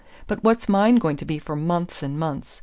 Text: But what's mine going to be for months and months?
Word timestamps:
But 0.25 0.43
what's 0.43 0.67
mine 0.67 0.95
going 0.95 1.15
to 1.17 1.25
be 1.25 1.37
for 1.37 1.55
months 1.55 2.01
and 2.01 2.17
months? 2.17 2.59